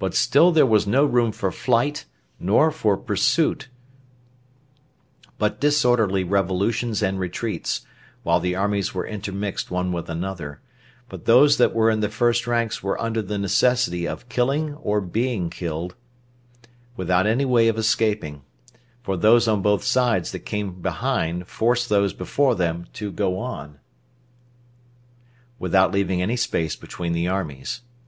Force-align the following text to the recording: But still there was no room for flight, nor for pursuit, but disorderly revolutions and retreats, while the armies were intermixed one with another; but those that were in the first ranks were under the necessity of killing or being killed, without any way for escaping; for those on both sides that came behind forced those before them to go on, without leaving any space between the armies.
But 0.00 0.16
still 0.16 0.50
there 0.50 0.66
was 0.66 0.88
no 0.88 1.04
room 1.04 1.30
for 1.30 1.52
flight, 1.52 2.04
nor 2.40 2.72
for 2.72 2.96
pursuit, 2.96 3.68
but 5.38 5.60
disorderly 5.60 6.24
revolutions 6.24 7.00
and 7.00 7.20
retreats, 7.20 7.86
while 8.24 8.40
the 8.40 8.56
armies 8.56 8.92
were 8.92 9.06
intermixed 9.06 9.70
one 9.70 9.92
with 9.92 10.10
another; 10.10 10.60
but 11.08 11.26
those 11.26 11.58
that 11.58 11.72
were 11.74 11.90
in 11.90 12.00
the 12.00 12.08
first 12.08 12.44
ranks 12.48 12.82
were 12.82 13.00
under 13.00 13.22
the 13.22 13.38
necessity 13.38 14.04
of 14.04 14.28
killing 14.28 14.74
or 14.74 15.00
being 15.00 15.48
killed, 15.48 15.94
without 16.96 17.24
any 17.28 17.44
way 17.44 17.70
for 17.70 17.78
escaping; 17.78 18.42
for 19.00 19.16
those 19.16 19.46
on 19.46 19.62
both 19.62 19.84
sides 19.84 20.32
that 20.32 20.40
came 20.40 20.80
behind 20.82 21.46
forced 21.46 21.88
those 21.88 22.12
before 22.12 22.56
them 22.56 22.86
to 22.94 23.12
go 23.12 23.38
on, 23.38 23.78
without 25.60 25.92
leaving 25.92 26.20
any 26.20 26.34
space 26.36 26.74
between 26.74 27.12
the 27.12 27.28
armies. 27.28 27.82